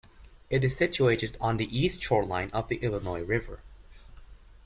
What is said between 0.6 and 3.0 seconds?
is situated on the east shoreline of the